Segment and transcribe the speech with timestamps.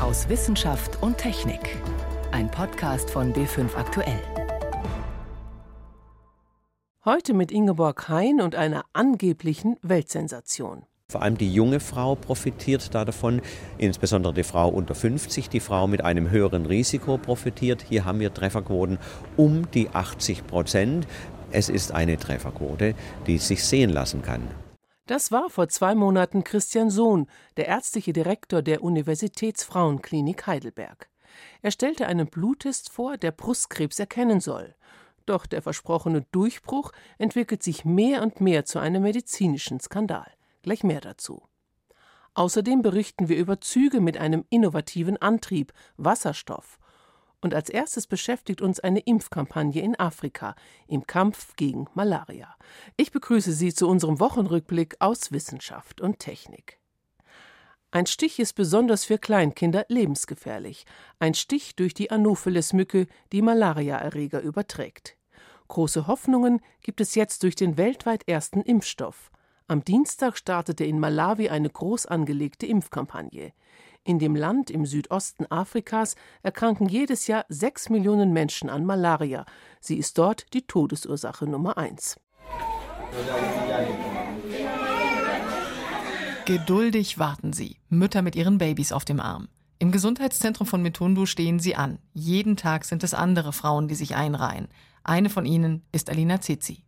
[0.00, 1.76] aus Wissenschaft und Technik.
[2.32, 4.20] Ein Podcast von B5 Aktuell.
[7.04, 10.84] Heute mit Ingeborg Hein und einer angeblichen Weltsensation.
[11.10, 13.42] Vor allem die junge Frau profitiert davon,
[13.78, 17.84] insbesondere die Frau unter 50, die Frau mit einem höheren Risiko profitiert.
[17.88, 18.98] Hier haben wir Trefferquoten
[19.36, 21.06] um die 80 Prozent.
[21.50, 22.94] Es ist eine Trefferquote,
[23.26, 24.48] die sich sehen lassen kann.
[25.10, 31.10] Das war vor zwei Monaten Christian Sohn, der ärztliche Direktor der Universitätsfrauenklinik Heidelberg.
[31.62, 34.76] Er stellte einen Bluttest vor, der Brustkrebs erkennen soll.
[35.26, 40.30] Doch der versprochene Durchbruch entwickelt sich mehr und mehr zu einem medizinischen Skandal.
[40.62, 41.42] Gleich mehr dazu.
[42.34, 46.78] Außerdem berichten wir über Züge mit einem innovativen Antrieb, Wasserstoff.
[47.40, 50.54] Und als erstes beschäftigt uns eine Impfkampagne in Afrika
[50.86, 52.54] im Kampf gegen Malaria.
[52.96, 56.78] Ich begrüße Sie zu unserem Wochenrückblick aus Wissenschaft und Technik.
[57.92, 60.84] Ein Stich ist besonders für Kleinkinder lebensgefährlich.
[61.18, 65.16] Ein Stich durch die Anopheles-Mücke, die Malariaerreger überträgt.
[65.66, 69.32] Große Hoffnungen gibt es jetzt durch den weltweit ersten Impfstoff.
[69.66, 73.52] Am Dienstag startete in Malawi eine groß angelegte Impfkampagne.
[74.04, 79.44] In dem Land im Südosten Afrikas erkranken jedes Jahr sechs Millionen Menschen an Malaria.
[79.80, 82.18] Sie ist dort die Todesursache Nummer eins.
[86.46, 89.48] Geduldig warten sie, Mütter mit ihren Babys auf dem Arm.
[89.82, 92.00] Im Gesundheitszentrum von Metundu stehen sie an.
[92.12, 94.68] Jeden Tag sind es andere Frauen, die sich einreihen.
[95.04, 96.84] Eine von ihnen ist Alina Zizi.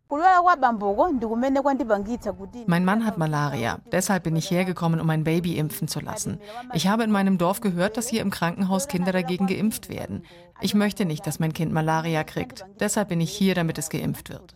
[2.66, 3.78] Mein Mann hat Malaria.
[3.90, 6.38] Deshalb bin ich hergekommen, um mein Baby impfen zu lassen.
[6.74, 10.26] Ich habe in meinem Dorf gehört, dass hier im Krankenhaus Kinder dagegen geimpft werden.
[10.60, 12.66] Ich möchte nicht, dass mein Kind Malaria kriegt.
[12.78, 14.54] Deshalb bin ich hier, damit es geimpft wird.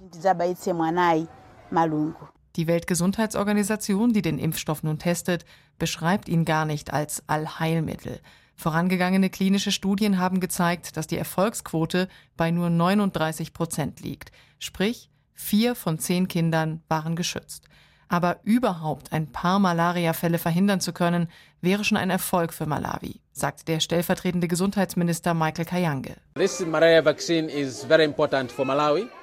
[2.57, 5.45] Die Weltgesundheitsorganisation, die den Impfstoff nun testet,
[5.79, 8.21] beschreibt ihn gar nicht als Allheilmittel.
[8.57, 14.33] Vorangegangene klinische Studien haben gezeigt, dass die Erfolgsquote bei nur 39 Prozent liegt.
[14.59, 17.69] Sprich, vier von zehn Kindern waren geschützt.
[18.09, 21.29] Aber überhaupt ein paar Malariafälle verhindern zu können,
[21.61, 26.17] wäre schon ein Erfolg für Malawi, sagt der stellvertretende Gesundheitsminister Michael Kayange.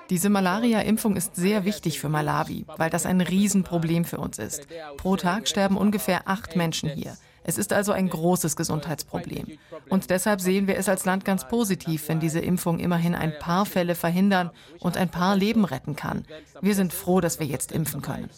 [0.10, 4.68] Diese Malaria-Impfung ist sehr wichtig für Malawi, weil das ein Riesenproblem für uns ist.
[4.98, 7.18] Pro Tag sterben ungefähr acht Menschen hier.
[7.44, 9.58] Es ist also ein großes Gesundheitsproblem.
[9.90, 13.66] Und deshalb sehen wir es als Land ganz positiv, wenn diese Impfung immerhin ein paar
[13.66, 16.26] Fälle verhindern und ein paar Leben retten kann.
[16.62, 18.30] Wir sind froh, dass wir jetzt impfen können.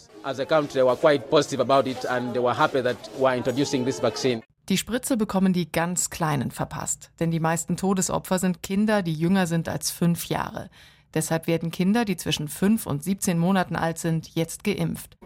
[4.68, 9.46] Die Spritze bekommen die ganz Kleinen verpasst, denn die meisten Todesopfer sind Kinder, die jünger
[9.46, 10.70] sind als fünf Jahre.
[11.14, 15.16] Deshalb werden Kinder, die zwischen 5 und 17 Monaten alt sind, jetzt geimpft.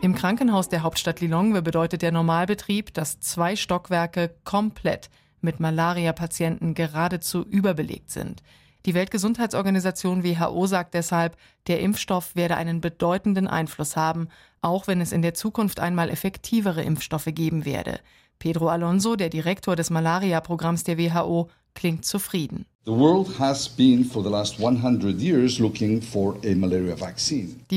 [0.00, 5.10] Im Krankenhaus der Hauptstadt Lilongwe bedeutet der Normalbetrieb, dass zwei Stockwerke komplett
[5.40, 8.42] mit Malaria-Patienten geradezu überbelegt sind.
[8.84, 11.36] Die Weltgesundheitsorganisation WHO sagt deshalb,
[11.68, 14.28] der Impfstoff werde einen bedeutenden Einfluss haben,
[14.60, 18.00] auch wenn es in der Zukunft einmal effektivere Impfstoffe geben werde.
[18.40, 22.66] Pedro Alonso, der Direktor des Malaria-Programms der WHO, klingt zufrieden.
[22.84, 22.92] Die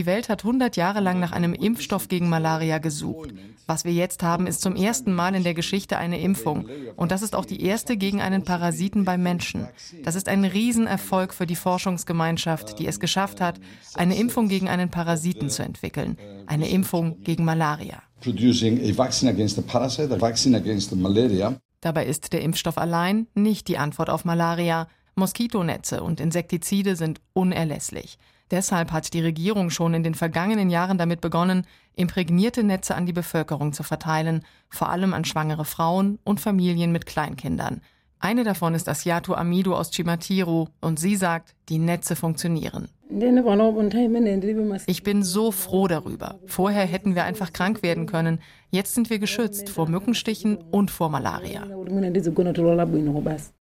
[0.06, 3.30] Welt hat 100 Jahre lang nach einem Impfstoff gegen Malaria gesucht.
[3.68, 6.68] Was wir jetzt haben, ist zum ersten Mal in der Geschichte eine Impfung.
[6.96, 9.68] Und das ist auch die erste gegen einen Parasiten beim Menschen.
[10.04, 13.60] Das ist ein Riesenerfolg für die Forschungsgemeinschaft, die es geschafft hat,
[13.94, 16.18] eine Impfung gegen einen Parasiten zu entwickeln.
[16.48, 18.02] Eine Impfung gegen Malaria.
[18.22, 21.60] Producing a vaccine against the parasite, a vaccine against malaria.
[21.86, 24.88] Dabei ist der Impfstoff allein nicht die Antwort auf Malaria.
[25.14, 28.18] Moskitonetze und Insektizide sind unerlässlich.
[28.50, 33.14] Deshalb hat die Regierung schon in den vergangenen Jahren damit begonnen, imprägnierte Netze an die
[33.14, 37.82] Bevölkerung zu verteilen, vor allem an schwangere Frauen und Familien mit Kleinkindern.
[38.18, 42.90] Eine davon ist Asiato Amido aus Chimatiru und sie sagt, die Netze funktionieren.
[44.88, 46.40] Ich bin so froh darüber.
[46.48, 48.40] Vorher hätten wir einfach krank werden können.
[48.72, 51.68] Jetzt sind wir geschützt vor Mückenstichen und vor Malaria.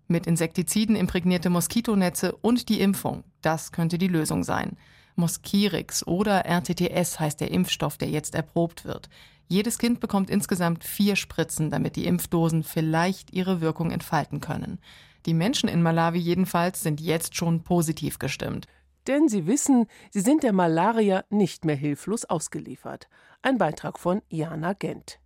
[0.09, 3.25] Mit Insektiziden imprägnierte Moskitonetze und die Impfung.
[3.43, 4.77] Das könnte die Lösung sein.
[5.17, 9.09] Moskirix oder RTTS heißt der Impfstoff, der jetzt erprobt wird.
[9.47, 14.79] Jedes Kind bekommt insgesamt vier Spritzen, damit die Impfdosen vielleicht ihre Wirkung entfalten können.
[15.27, 18.67] Die Menschen in Malawi jedenfalls sind jetzt schon positiv gestimmt.
[19.07, 23.09] Denn sie wissen, sie sind der Malaria nicht mehr hilflos ausgeliefert.
[23.43, 25.21] Ein Beitrag von Jana Gent.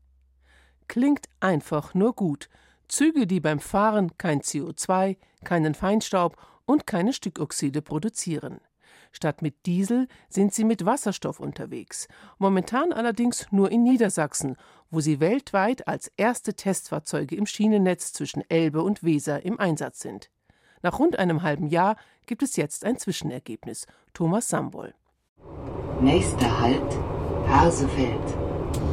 [0.89, 2.49] Klingt einfach nur gut.
[2.89, 8.61] Züge, die beim Fahren kein CO2, keinen Feinstaub und keine Stickoxide produzieren.
[9.13, 12.09] Statt mit Diesel sind sie mit Wasserstoff unterwegs.
[12.39, 14.57] Momentan allerdings nur in Niedersachsen,
[14.91, 20.31] wo sie weltweit als erste Testfahrzeuge im Schienennetz zwischen Elbe und Weser im Einsatz sind.
[20.83, 21.97] Nach rund einem halben Jahr
[22.27, 23.87] gibt es jetzt ein Zwischenergebnis.
[24.15, 24.95] Thomas Sambol.
[26.01, 26.99] Nächster Halt,
[27.49, 28.21] Harsefeld.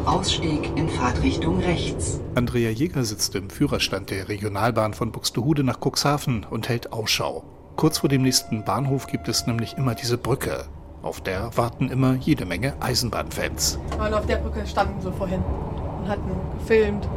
[0.06, 2.20] Ausstieg in Fahrtrichtung rechts.
[2.36, 7.44] Andrea Jäger sitzt im Führerstand der Regionalbahn von Buxtehude nach Cuxhaven und hält Ausschau.
[7.76, 10.66] Kurz vor dem nächsten Bahnhof gibt es nämlich immer diese Brücke.
[11.02, 13.80] Auf der warten immer jede Menge Eisenbahnfans.
[14.00, 17.08] Und auf der Brücke standen sie vorhin und hatten gefilmt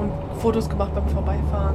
[0.00, 1.74] und Fotos gemacht beim Vorbeifahren.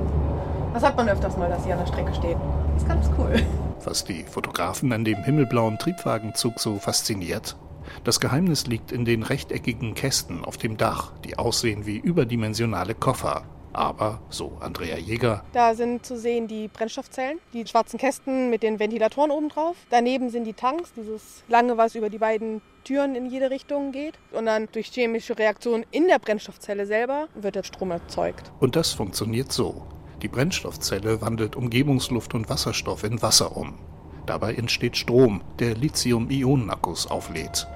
[0.73, 2.39] Das hat man öfters mal, dass sie an der Strecke stehen.
[2.73, 3.41] Das ist ganz cool.
[3.83, 7.55] Was die Fotografen an dem himmelblauen Triebwagenzug so fasziniert,
[8.03, 13.43] das Geheimnis liegt in den rechteckigen Kästen auf dem Dach, die aussehen wie überdimensionale Koffer.
[13.73, 15.43] Aber, so Andrea Jäger.
[15.53, 19.75] Da sind zu sehen die Brennstoffzellen, die schwarzen Kästen mit den Ventilatoren oben drauf.
[19.89, 24.15] Daneben sind die Tanks, dieses lange, was über die beiden Türen in jede Richtung geht.
[24.31, 28.51] Und dann durch chemische Reaktionen in der Brennstoffzelle selber wird der Strom erzeugt.
[28.59, 29.85] Und das funktioniert so.
[30.21, 33.75] Die Brennstoffzelle wandelt Umgebungsluft und Wasserstoff in Wasser um.
[34.25, 37.67] Dabei entsteht Strom, der Lithium-Ionen-Akkus auflädt.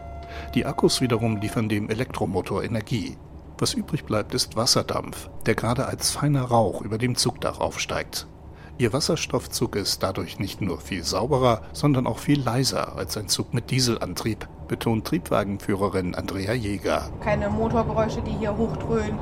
[0.53, 3.17] Die Akkus wiederum liefern dem Elektromotor Energie.
[3.57, 8.27] Was übrig bleibt, ist Wasserdampf, der gerade als feiner Rauch über dem Zugdach aufsteigt.
[8.77, 13.53] Ihr Wasserstoffzug ist dadurch nicht nur viel sauberer, sondern auch viel leiser als ein Zug
[13.53, 17.09] mit Dieselantrieb, betont Triebwagenführerin Andrea Jäger.
[17.21, 19.19] Keine Motorgeräusche, die hier hochdröhnen.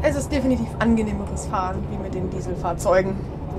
[0.00, 3.16] Es ist definitiv angenehmeres Fahren wie mit den Dieselfahrzeugen.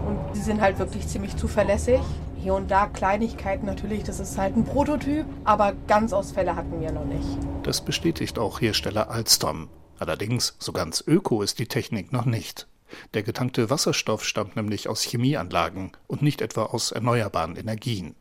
[0.08, 2.00] Und sie sind halt wirklich ziemlich zuverlässig.
[2.38, 6.94] Hier und da Kleinigkeiten natürlich, das ist halt ein Prototyp, aber ganz Ausfälle hatten wir
[6.94, 7.28] noch nicht.
[7.64, 9.68] Das bestätigt auch Hersteller Alstom.
[10.00, 12.68] Allerdings, so ganz öko ist die Technik noch nicht.
[13.14, 18.16] Der getankte Wasserstoff stammt nämlich aus Chemieanlagen und nicht etwa aus erneuerbaren Energien.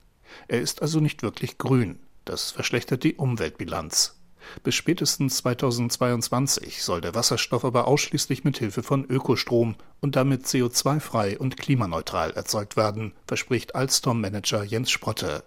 [0.48, 2.00] Er ist also nicht wirklich grün.
[2.24, 4.17] Das verschlechtert die Umweltbilanz.
[4.62, 11.38] Bis spätestens 2022 soll der Wasserstoff aber ausschließlich mit Hilfe von Ökostrom und damit CO2-frei
[11.38, 15.44] und klimaneutral erzeugt werden, verspricht Alstom-Manager Jens Sprotte.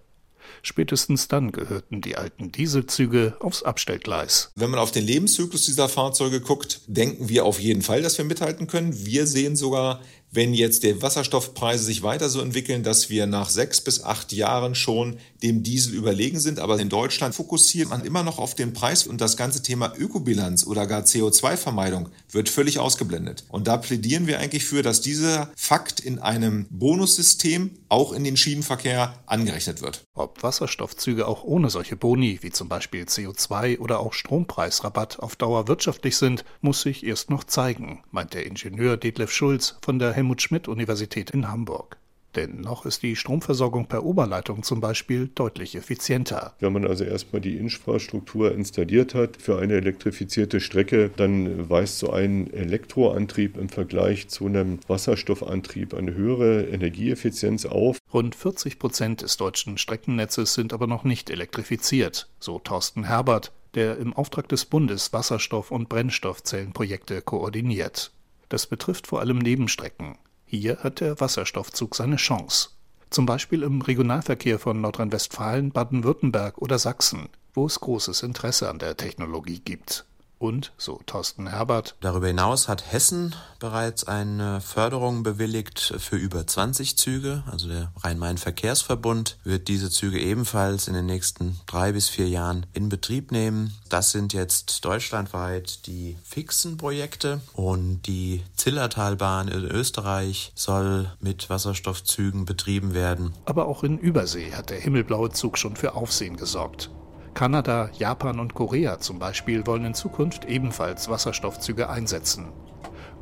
[0.64, 4.52] Spätestens dann gehörten die alten Dieselzüge aufs Abstellgleis.
[4.56, 8.26] Wenn man auf den Lebenszyklus dieser Fahrzeuge guckt, denken wir auf jeden Fall, dass wir
[8.26, 9.06] mithalten können.
[9.06, 10.02] Wir sehen sogar
[10.32, 14.76] wenn jetzt die Wasserstoffpreise sich weiter so entwickeln, dass wir nach sechs bis acht Jahren
[14.76, 16.60] schon dem Diesel überlegen sind.
[16.60, 20.66] Aber in Deutschland fokussiert man immer noch auf den Preis und das ganze Thema Ökobilanz
[20.66, 23.44] oder gar CO2-Vermeidung wird völlig ausgeblendet.
[23.50, 28.38] Und da plädieren wir eigentlich für, dass dieser Fakt in einem Bonussystem auch in den
[28.38, 30.04] Schienenverkehr angerechnet wird.
[30.14, 35.68] Ob Wasserstoffzüge auch ohne solche Boni, wie zum Beispiel CO2 oder auch Strompreisrabatt, auf Dauer
[35.68, 41.32] wirtschaftlich sind, muss sich erst noch zeigen, meint der Ingenieur Detlef Schulz von der Helmut-Schmidt-Universität
[41.32, 41.98] in Hamburg.
[42.36, 46.54] Denn noch ist die Stromversorgung per Oberleitung zum Beispiel deutlich effizienter.
[46.60, 52.12] Wenn man also erstmal die Infrastruktur installiert hat für eine elektrifizierte Strecke, dann weist so
[52.12, 57.98] ein Elektroantrieb im Vergleich zu einem Wasserstoffantrieb eine höhere Energieeffizienz auf.
[58.14, 63.98] Rund 40 Prozent des deutschen Streckennetzes sind aber noch nicht elektrifiziert, so Thorsten Herbert, der
[63.98, 68.12] im Auftrag des Bundes Wasserstoff- und Brennstoffzellenprojekte koordiniert.
[68.52, 70.18] Das betrifft vor allem Nebenstrecken.
[70.46, 72.72] Hier hat der Wasserstoffzug seine Chance.
[73.10, 78.98] Zum Beispiel im Regionalverkehr von Nordrhein-Westfalen, Baden-Württemberg oder Sachsen, wo es großes Interesse an der
[78.98, 80.06] Technologie gibt.
[80.42, 86.98] Und, so Thorsten Herbert, darüber hinaus hat Hessen bereits eine Förderung bewilligt für über 20
[86.98, 87.44] Züge.
[87.52, 92.90] Also der Rhein-Main-Verkehrsverbund wird diese Züge ebenfalls in den nächsten drei bis vier Jahren in
[92.90, 93.78] Betrieb nehmen.
[93.90, 102.46] Das sind jetzt deutschlandweit die fixen Projekte und die Zillertalbahn in Österreich soll mit Wasserstoffzügen
[102.46, 103.34] betrieben werden.
[103.46, 106.90] Aber auch in Übersee hat der himmelblaue Zug schon für Aufsehen gesorgt.
[107.34, 112.52] Kanada, Japan und Korea zum Beispiel wollen in Zukunft ebenfalls Wasserstoffzüge einsetzen.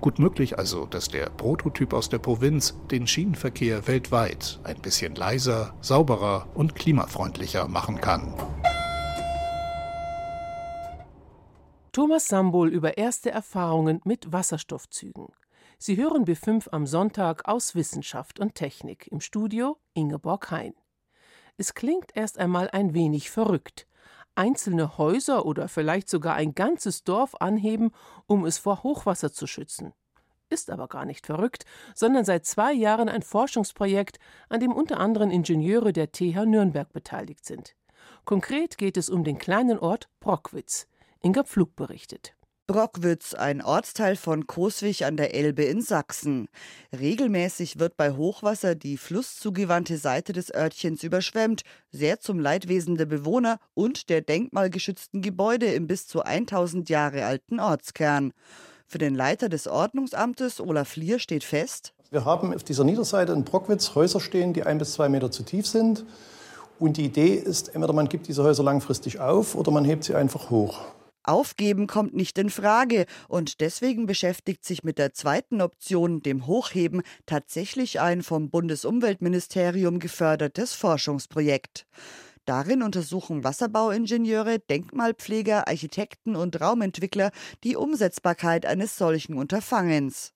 [0.01, 5.74] Gut möglich also, dass der Prototyp aus der Provinz den Schienenverkehr weltweit ein bisschen leiser,
[5.82, 8.34] sauberer und klimafreundlicher machen kann.
[11.92, 15.28] Thomas Sambol über erste Erfahrungen mit Wasserstoffzügen.
[15.78, 20.74] Sie hören B5 am Sonntag aus Wissenschaft und Technik im Studio Ingeborg Hein.
[21.58, 23.88] Es klingt erst einmal ein wenig verrückt
[24.39, 27.91] einzelne Häuser oder vielleicht sogar ein ganzes Dorf anheben,
[28.25, 29.93] um es vor Hochwasser zu schützen.
[30.50, 34.17] Ist aber gar nicht verrückt, sondern seit zwei Jahren ein Forschungsprojekt,
[34.48, 37.75] an dem unter anderem Ingenieure der TH Nürnberg beteiligt sind.
[38.24, 40.88] Konkret geht es um den kleinen Ort Brockwitz.
[41.22, 42.34] Inga Pflug berichtet.
[42.70, 46.50] Brockwitz, ein Ortsteil von Coswig an der Elbe in Sachsen.
[46.94, 53.58] Regelmäßig wird bei Hochwasser die flusszugewandte Seite des Örtchens überschwemmt, sehr zum Leidwesen der Bewohner
[53.74, 58.34] und der denkmalgeschützten Gebäude im bis zu 1000 Jahre alten Ortskern.
[58.86, 63.46] Für den Leiter des Ordnungsamtes, Olaf Lier, steht fest, wir haben auf dieser Niederseite in
[63.46, 66.06] Brockwitz Häuser stehen, die ein bis zwei Meter zu tief sind.
[66.78, 70.14] Und die Idee ist, entweder man gibt diese Häuser langfristig auf oder man hebt sie
[70.14, 70.82] einfach hoch.
[71.24, 77.02] Aufgeben kommt nicht in Frage und deswegen beschäftigt sich mit der zweiten Option, dem Hochheben,
[77.26, 81.86] tatsächlich ein vom Bundesumweltministerium gefördertes Forschungsprojekt.
[82.46, 87.32] Darin untersuchen Wasserbauingenieure, Denkmalpfleger, Architekten und Raumentwickler
[87.64, 90.34] die Umsetzbarkeit eines solchen Unterfangens.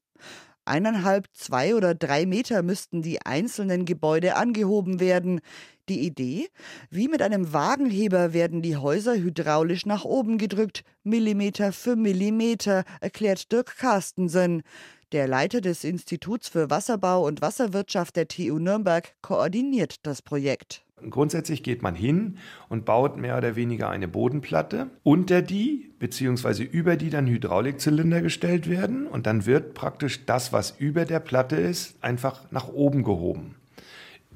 [0.65, 5.41] Eineinhalb, zwei oder drei Meter müssten die einzelnen Gebäude angehoben werden.
[5.89, 6.47] Die Idee?
[6.89, 13.51] Wie mit einem Wagenheber werden die Häuser hydraulisch nach oben gedrückt, Millimeter für Millimeter, erklärt
[13.51, 14.63] Dirk Carstensen.
[15.11, 20.85] Der Leiter des Instituts für Wasserbau und Wasserwirtschaft der TU Nürnberg koordiniert das Projekt.
[21.09, 22.37] Grundsätzlich geht man hin
[22.69, 26.63] und baut mehr oder weniger eine Bodenplatte, unter die bzw.
[26.63, 31.57] über die dann Hydraulikzylinder gestellt werden und dann wird praktisch das, was über der Platte
[31.57, 33.55] ist, einfach nach oben gehoben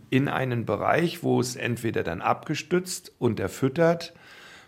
[0.10, 4.14] in einen Bereich, wo es entweder dann abgestützt und erfüttert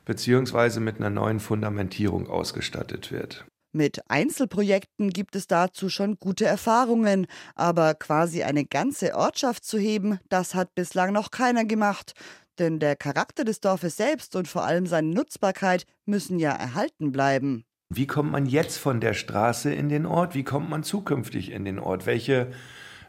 [0.09, 3.45] beziehungsweise mit einer neuen Fundamentierung ausgestattet wird.
[3.71, 10.17] Mit Einzelprojekten gibt es dazu schon gute Erfahrungen, aber quasi eine ganze Ortschaft zu heben,
[10.27, 12.13] das hat bislang noch keiner gemacht.
[12.57, 17.63] Denn der Charakter des Dorfes selbst und vor allem seine Nutzbarkeit müssen ja erhalten bleiben.
[17.93, 20.33] Wie kommt man jetzt von der Straße in den Ort?
[20.33, 22.07] Wie kommt man zukünftig in den Ort?
[22.07, 22.51] Welche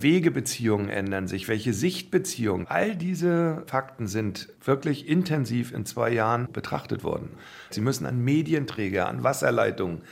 [0.02, 2.66] Wegebeziehungen ändern sich, welche Sichtbeziehungen.
[2.66, 7.30] All diese Fakten sind wirklich intensiv in zwei Jahren betrachtet worden.
[7.70, 10.02] Sie müssen an Medienträger, an Wasserleitungen.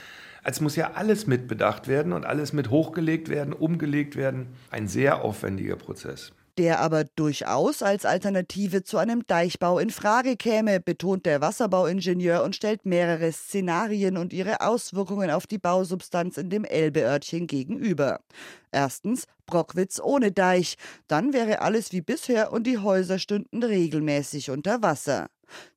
[0.45, 4.47] Es muss ja alles mitbedacht werden und alles mit hochgelegt werden, umgelegt werden.
[4.71, 10.81] Ein sehr aufwendiger Prozess der aber durchaus als Alternative zu einem Deichbau in Frage käme,
[10.81, 16.65] betont der Wasserbauingenieur und stellt mehrere Szenarien und ihre Auswirkungen auf die Bausubstanz in dem
[16.65, 18.21] Elbeörtchen gegenüber.
[18.73, 24.83] Erstens Brockwitz ohne Deich, dann wäre alles wie bisher und die Häuser stünden regelmäßig unter
[24.83, 25.29] Wasser.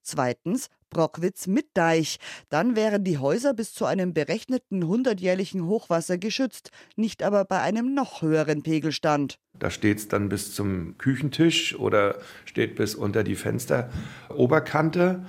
[0.01, 2.17] Zweitens Brockwitz mit Deich.
[2.49, 7.95] Dann wären die Häuser bis zu einem berechneten hundertjährlichen Hochwasser geschützt, nicht aber bei einem
[7.95, 9.39] noch höheren Pegelstand.
[9.57, 15.25] Da steht es dann bis zum Küchentisch oder steht bis unter die Fensteroberkante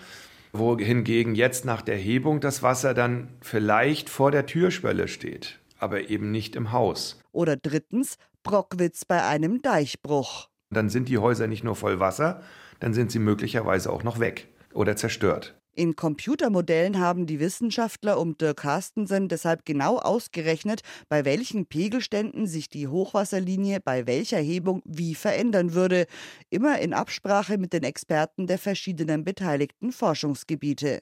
[0.52, 6.30] wohingegen jetzt nach der Hebung das Wasser dann vielleicht vor der Türschwelle steht, aber eben
[6.30, 7.20] nicht im Haus.
[7.32, 10.48] Oder drittens Brockwitz bei einem Deichbruch.
[10.70, 12.42] Dann sind die Häuser nicht nur voll Wasser,
[12.80, 15.54] dann sind sie möglicherweise auch noch weg oder zerstört.
[15.74, 22.68] In Computermodellen haben die Wissenschaftler um Dirk Carstensen deshalb genau ausgerechnet, bei welchen Pegelständen sich
[22.68, 26.06] die Hochwasserlinie bei welcher Hebung wie verändern würde,
[26.50, 31.00] immer in Absprache mit den Experten der verschiedenen beteiligten Forschungsgebiete.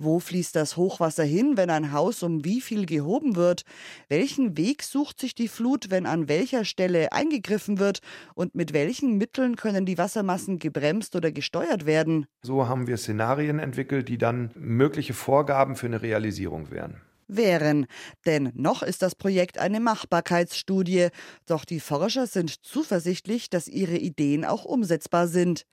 [0.00, 3.62] Wo fließt das Hochwasser hin, wenn ein Haus um wie viel gehoben wird?
[4.08, 7.98] Welchen Weg sucht sich die Flut, wenn an welcher Stelle eingegriffen wird?
[8.34, 12.26] Und mit welchen Mitteln können die Wassermassen gebremst oder gesteuert werden?
[12.42, 17.86] So haben wir Szenarien entwickelt, die dann mögliche Vorgaben für eine Realisierung wären wären.
[18.26, 21.08] Denn noch ist das Projekt eine Machbarkeitsstudie.
[21.46, 25.66] Doch die Forscher sind zuversichtlich, dass ihre Ideen auch umsetzbar sind.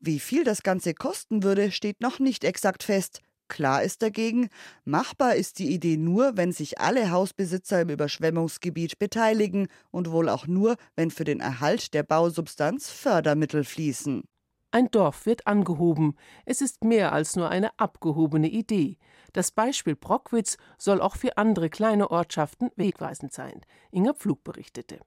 [0.00, 3.22] Wie viel das Ganze kosten würde, steht noch nicht exakt fest.
[3.48, 4.48] Klar ist dagegen,
[4.84, 10.46] machbar ist die Idee nur, wenn sich alle Hausbesitzer im Überschwemmungsgebiet beteiligen und wohl auch
[10.46, 14.24] nur, wenn für den Erhalt der Bausubstanz Fördermittel fließen.
[14.72, 16.16] Ein Dorf wird angehoben.
[16.44, 18.98] Es ist mehr als nur eine abgehobene Idee.
[19.32, 23.60] Das Beispiel Brockwitz soll auch für andere kleine Ortschaften wegweisend sein.
[23.90, 25.00] Inga Pflug berichtete.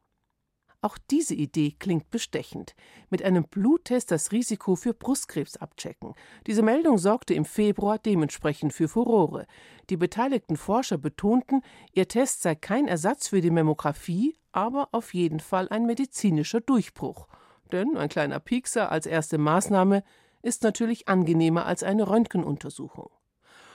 [0.81, 2.73] Auch diese Idee klingt bestechend.
[3.09, 6.13] Mit einem Bluttest das Risiko für Brustkrebs abchecken.
[6.47, 9.45] Diese Meldung sorgte im Februar dementsprechend für Furore.
[9.89, 15.41] Die beteiligten Forscher betonten, ihr Test sei kein Ersatz für die Mammographie, aber auf jeden
[15.41, 17.27] Fall ein medizinischer Durchbruch.
[17.73, 20.03] Denn ein kleiner Piekser als erste Maßnahme
[20.41, 23.09] ist natürlich angenehmer als eine Röntgenuntersuchung.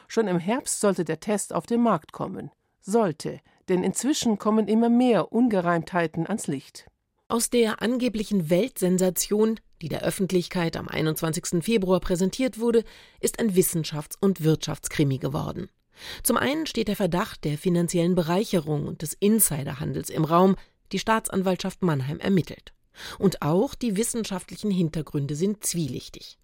[0.08, 2.50] Schon im Herbst sollte der Test auf den Markt kommen.
[2.80, 6.86] Sollte, denn inzwischen kommen immer mehr Ungereimtheiten ans Licht.
[7.26, 11.64] Aus der angeblichen Weltsensation, die der Öffentlichkeit am 21.
[11.64, 12.84] Februar präsentiert wurde,
[13.18, 15.70] ist ein Wissenschafts- und Wirtschaftskrimi geworden.
[16.22, 20.56] Zum einen steht der Verdacht der finanziellen Bereicherung und des Insiderhandels im Raum,
[20.92, 22.74] die Staatsanwaltschaft Mannheim ermittelt.
[23.18, 26.38] Und auch die wissenschaftlichen Hintergründe sind zwielichtig.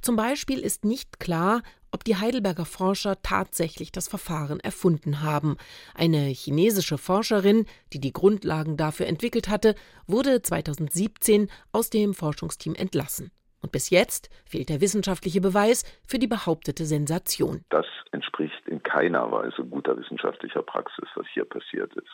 [0.00, 1.62] Zum Beispiel ist nicht klar,
[1.92, 5.56] ob die Heidelberger Forscher tatsächlich das Verfahren erfunden haben.
[5.94, 9.74] Eine chinesische Forscherin, die die Grundlagen dafür entwickelt hatte,
[10.06, 13.30] wurde 2017 aus dem Forschungsteam entlassen.
[13.60, 17.64] Und bis jetzt fehlt der wissenschaftliche Beweis für die behauptete Sensation.
[17.70, 22.10] Das entspricht in keiner Weise guter wissenschaftlicher Praxis, was hier passiert ist.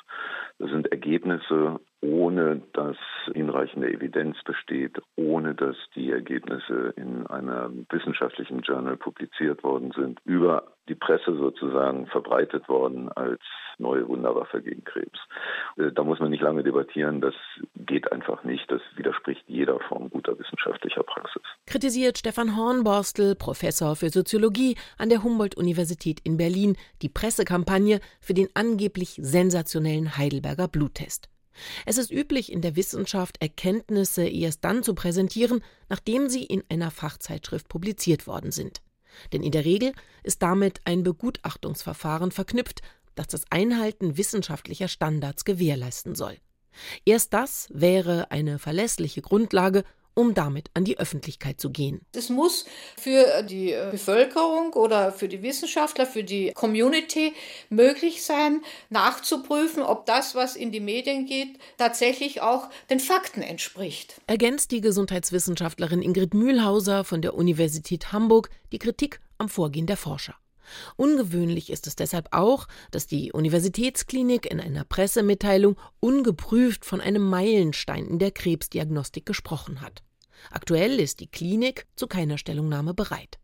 [0.58, 2.96] Das sind Ergebnisse, ohne dass
[3.34, 10.72] hinreichende Evidenz besteht, ohne dass die Ergebnisse in einem wissenschaftlichen Journal publiziert worden sind, über
[10.88, 13.40] die Presse sozusagen verbreitet worden als
[13.78, 15.18] neue Wunderwaffe gegen Krebs.
[15.76, 17.34] Äh, da muss man nicht lange debattieren, das
[17.76, 21.42] geht einfach nicht, das widerspricht jeder Form guter wissenschaftlicher Praxis.
[21.66, 28.48] Kritisiert Stefan Hornborstel, Professor für Soziologie an der Humboldt-Universität in Berlin, die Pressekampagne für den
[28.54, 31.28] angeblich sensationellen Heidelberger Bluttest.
[31.86, 36.90] Es ist üblich in der Wissenschaft, Erkenntnisse erst dann zu präsentieren, nachdem sie in einer
[36.90, 38.82] Fachzeitschrift publiziert worden sind.
[39.32, 42.82] Denn in der Regel ist damit ein Begutachtungsverfahren verknüpft,
[43.14, 46.36] das das Einhalten wissenschaftlicher Standards gewährleisten soll.
[47.04, 49.84] Erst das wäre eine verlässliche Grundlage,
[50.18, 52.00] um damit an die Öffentlichkeit zu gehen.
[52.12, 52.64] Es muss
[52.96, 57.34] für die Bevölkerung oder für die Wissenschaftler, für die Community
[57.68, 64.20] möglich sein, nachzuprüfen, ob das, was in die Medien geht, tatsächlich auch den Fakten entspricht.
[64.26, 70.34] Ergänzt die Gesundheitswissenschaftlerin Ingrid Mühlhauser von der Universität Hamburg die Kritik am Vorgehen der Forscher.
[70.96, 78.04] Ungewöhnlich ist es deshalb auch, dass die Universitätsklinik in einer Pressemitteilung ungeprüft von einem Meilenstein
[78.04, 80.02] in der Krebsdiagnostik gesprochen hat.
[80.50, 83.38] Aktuell ist die Klinik zu keiner Stellungnahme bereit.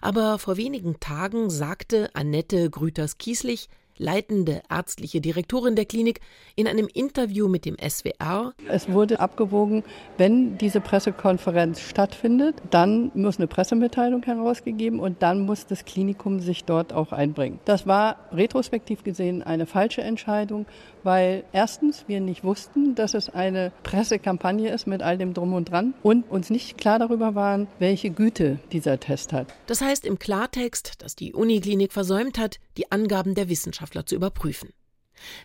[0.00, 3.68] Aber vor wenigen Tagen sagte Annette Grüters-Kieslich,
[4.00, 6.20] leitende ärztliche Direktorin der Klinik,
[6.56, 8.52] in einem Interview mit dem SWR.
[8.68, 9.84] Es wurde abgewogen,
[10.18, 16.64] wenn diese Pressekonferenz stattfindet, dann muss eine Pressemitteilung herausgegeben und dann muss das Klinikum sich
[16.64, 17.60] dort auch einbringen.
[17.64, 20.66] Das war retrospektiv gesehen eine falsche Entscheidung,
[21.02, 25.70] weil erstens wir nicht wussten, dass es eine Pressekampagne ist mit all dem Drum und
[25.70, 29.48] Dran und uns nicht klar darüber waren, welche Güte dieser Test hat.
[29.66, 33.48] Das heißt im Klartext, dass die Uniklinik versäumt hat, die Angaben der
[33.90, 34.70] Wissenschaftler zu überprüfen.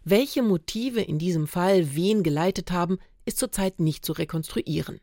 [0.03, 5.01] Welche Motive in diesem Fall wen geleitet haben, ist zurzeit nicht zu rekonstruieren.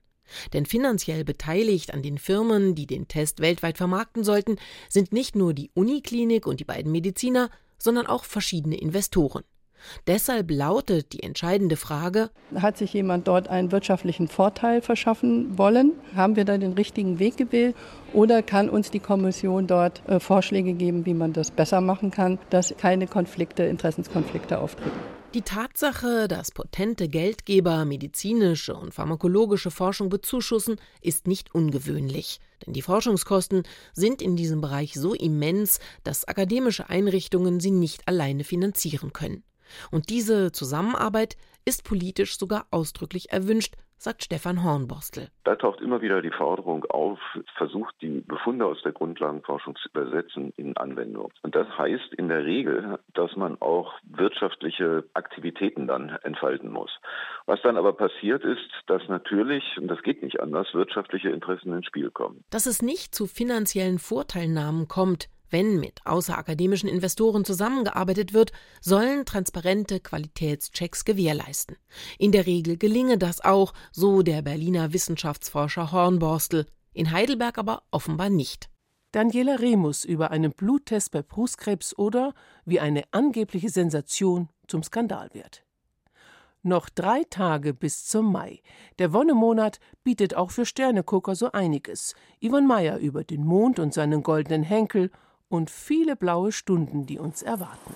[0.53, 4.57] Denn finanziell beteiligt an den Firmen, die den Test weltweit vermarkten sollten,
[4.89, 9.43] sind nicht nur die Uniklinik und die beiden Mediziner, sondern auch verschiedene Investoren.
[10.07, 15.93] Deshalb lautet die entscheidende Frage Hat sich jemand dort einen wirtschaftlichen Vorteil verschaffen wollen?
[16.15, 17.75] Haben wir da den richtigen Weg gewählt?
[18.13, 22.39] Oder kann uns die Kommission dort äh, Vorschläge geben, wie man das besser machen kann,
[22.51, 24.99] dass keine Konflikte, Interessenskonflikte auftreten?
[25.35, 32.39] Die Tatsache, dass potente Geldgeber medizinische und pharmakologische Forschung bezuschussen, ist nicht ungewöhnlich.
[32.67, 33.63] Denn die Forschungskosten
[33.95, 39.43] sind in diesem Bereich so immens, dass akademische Einrichtungen sie nicht alleine finanzieren können.
[39.91, 45.29] Und diese Zusammenarbeit ist politisch sogar ausdrücklich erwünscht, sagt Stefan Hornborstel.
[45.45, 47.21] Da taucht immer wieder die Forderung auf,
[47.57, 51.31] versucht die Befunde aus der Grundlagenforschung zu übersetzen in Anwendung.
[51.43, 56.91] Und das heißt in der Regel, dass man auch wirtschaftliche Aktivitäten dann entfalten muss.
[57.47, 61.87] Was dann aber passiert ist, dass natürlich, und das geht nicht anders, wirtschaftliche Interessen ins
[61.87, 62.43] Spiel kommen.
[62.51, 70.01] Dass es nicht zu finanziellen Vorteilnahmen kommt, wenn mit außerakademischen Investoren zusammengearbeitet wird, sollen transparente
[70.01, 71.77] Qualitätschecks gewährleisten.
[72.19, 78.31] In der Regel gelinge das auch, so der Berliner Wissenschaftsforscher Hornborstel, in Heidelberg aber offenbar
[78.31, 78.69] nicht.
[79.13, 82.33] Daniela Remus über einen Bluttest bei Brustkrebs oder
[82.65, 85.65] wie eine angebliche Sensation zum Skandal wird.
[86.65, 88.63] Noch drei Tage bis zum Mai.
[89.01, 92.15] Der Wonnemonat bietet auch für Sternegucker so einiges.
[92.41, 95.11] Yvonne Meyer über den Mond und seinen goldenen Henkel
[95.53, 97.95] und viele blaue Stunden, die uns erwarten.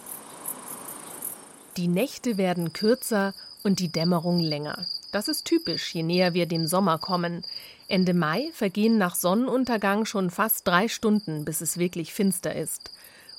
[1.78, 3.32] Die Nächte werden kürzer
[3.64, 4.86] und die Dämmerung länger.
[5.10, 7.44] Das ist typisch, je näher wir dem Sommer kommen.
[7.88, 12.90] Ende Mai vergehen nach Sonnenuntergang schon fast drei Stunden, bis es wirklich finster ist.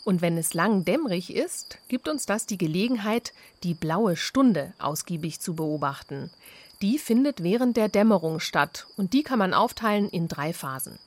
[0.04, 5.42] Und wenn es lang dämmerig ist, gibt uns das die Gelegenheit, die blaue Stunde ausgiebig
[5.42, 6.32] zu beobachten.
[6.82, 10.98] Die findet während der Dämmerung statt und die kann man aufteilen in drei Phasen.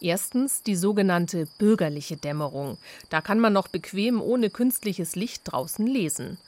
[0.00, 2.78] Erstens die sogenannte bürgerliche Dämmerung.
[3.10, 6.38] Da kann man noch bequem ohne künstliches Licht draußen lesen.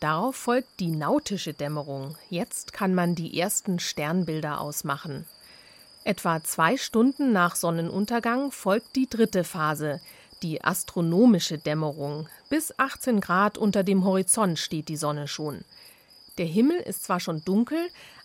[0.00, 2.16] Darauf folgt die nautische Dämmerung.
[2.30, 5.26] Jetzt kann man die ersten Sternbilder ausmachen.
[6.04, 10.00] Etwa zwei Stunden nach Sonnenuntergang folgt die dritte Phase,
[10.42, 12.28] die astronomische Dämmerung.
[12.48, 15.64] Bis 18 Grad unter dem Horizont steht die Sonne schon.
[16.38, 17.78] Der Himmel ist zwar schon dunkel,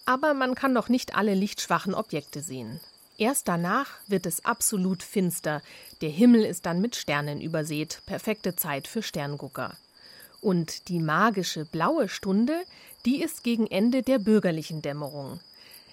[0.06, 2.80] aber man kann noch nicht alle lichtschwachen Objekte sehen.
[3.17, 5.63] Erst danach wird es absolut finster.
[6.01, 8.01] Der Himmel ist dann mit Sternen übersät.
[8.06, 9.75] Perfekte Zeit für Sterngucker.
[10.39, 12.63] Und die magische blaue Stunde,
[13.06, 15.39] die ist gegen Ende der bürgerlichen Dämmerung.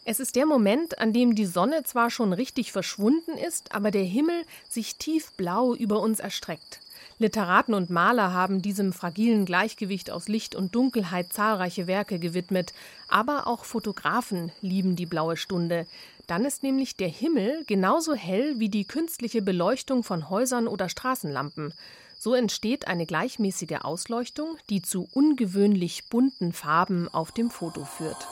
[0.05, 4.05] Es ist der Moment, an dem die Sonne zwar schon richtig verschwunden ist, aber der
[4.05, 6.81] Himmel sich tiefblau über uns erstreckt.
[7.19, 12.73] Literaten und Maler haben diesem fragilen Gleichgewicht aus Licht und Dunkelheit zahlreiche Werke gewidmet,
[13.09, 15.87] aber auch Fotografen lieben die blaue Stunde.
[16.27, 21.73] Dann ist nämlich der Himmel genauso hell wie die künstliche Beleuchtung von Häusern oder Straßenlampen.
[22.19, 28.27] So entsteht eine gleichmäßige Ausleuchtung, die zu ungewöhnlich bunten Farben auf dem Foto führt.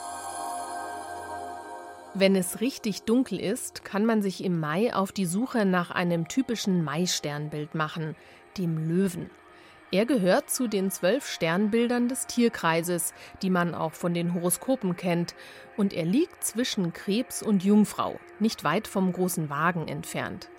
[2.15, 6.27] Wenn es richtig dunkel ist, kann man sich im Mai auf die Suche nach einem
[6.27, 8.15] typischen Mai-Sternbild machen,
[8.57, 9.29] dem Löwen.
[9.91, 13.13] Er gehört zu den zwölf Sternbildern des Tierkreises,
[13.43, 15.35] die man auch von den Horoskopen kennt,
[15.77, 20.49] und er liegt zwischen Krebs und Jungfrau, nicht weit vom großen Wagen entfernt.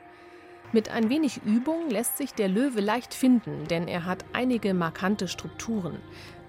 [0.71, 5.27] Mit ein wenig Übung lässt sich der Löwe leicht finden, denn er hat einige markante
[5.27, 6.01] Strukturen.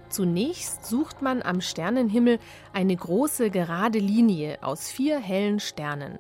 [0.10, 2.40] Zunächst sucht man am Sternenhimmel
[2.72, 6.20] eine große gerade Linie aus vier hellen Sternen.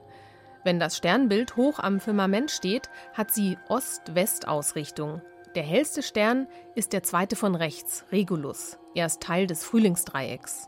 [0.65, 5.21] Wenn das Sternbild hoch am Firmament steht, hat sie Ost-West-Ausrichtung.
[5.53, 8.79] Der hellste Stern ist der zweite von rechts, Regulus.
[8.95, 10.67] Er ist Teil des Frühlingsdreiecks.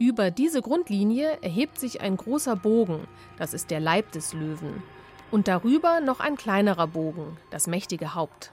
[0.00, 3.06] Über diese Grundlinie erhebt sich ein großer Bogen,
[3.38, 4.82] das ist der Leib des Löwen.
[5.30, 8.52] Und darüber noch ein kleinerer Bogen, das mächtige Haupt.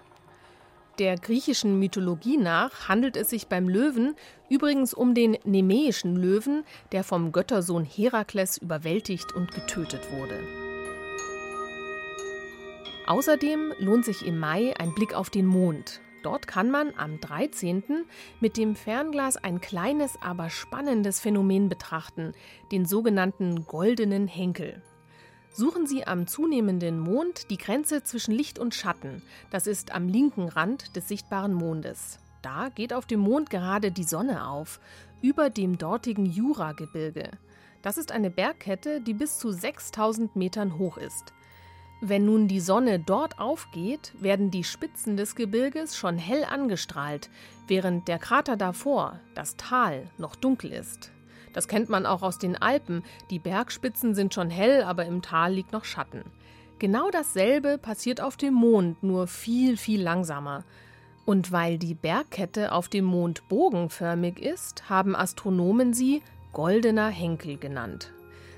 [0.99, 4.15] Der griechischen Mythologie nach handelt es sich beim Löwen
[4.49, 10.37] übrigens um den nemäischen Löwen, der vom Göttersohn Herakles überwältigt und getötet wurde.
[13.07, 16.01] Außerdem lohnt sich im Mai ein Blick auf den Mond.
[16.21, 18.05] Dort kann man am 13.
[18.41, 22.33] mit dem Fernglas ein kleines, aber spannendes Phänomen betrachten,
[22.73, 24.83] den sogenannten goldenen Henkel.
[25.51, 29.21] Suchen Sie am zunehmenden Mond die Grenze zwischen Licht und Schatten.
[29.49, 32.19] Das ist am linken Rand des sichtbaren Mondes.
[32.41, 34.79] Da geht auf dem Mond gerade die Sonne auf,
[35.21, 37.31] über dem dortigen Juragebirge.
[37.81, 41.33] Das ist eine Bergkette, die bis zu 6000 Metern hoch ist.
[42.01, 47.29] Wenn nun die Sonne dort aufgeht, werden die Spitzen des Gebirges schon hell angestrahlt,
[47.67, 51.11] während der Krater davor, das Tal, noch dunkel ist.
[51.53, 53.03] Das kennt man auch aus den Alpen.
[53.29, 56.23] Die Bergspitzen sind schon hell, aber im Tal liegt noch Schatten.
[56.79, 60.63] Genau dasselbe passiert auf dem Mond, nur viel, viel langsamer.
[61.25, 68.11] Und weil die Bergkette auf dem Mond bogenförmig ist, haben Astronomen sie goldener Henkel genannt.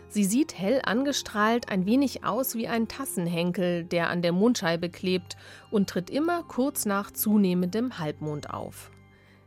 [0.07, 5.37] Sie sieht hell angestrahlt ein wenig aus wie ein Tassenhenkel, der an der Mondscheibe klebt
[5.71, 8.91] und tritt immer kurz nach zunehmendem Halbmond auf.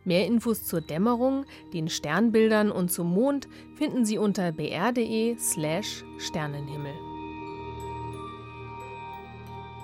[0.05, 6.93] Mehr Infos zur Dämmerung, den Sternbildern und zum Mond finden Sie unter br.de/slash Sternenhimmel.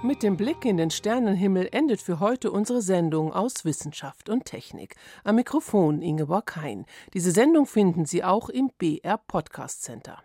[0.03, 4.97] Mit dem Blick in den Sternenhimmel endet für heute unsere Sendung aus Wissenschaft und Technik.
[5.25, 6.87] Am Mikrofon Ingeborg Hein.
[7.13, 10.23] Diese Sendung finden Sie auch im BR Podcast Center.